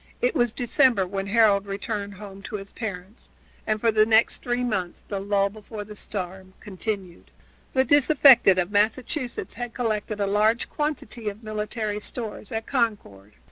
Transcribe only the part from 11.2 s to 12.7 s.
of military stores at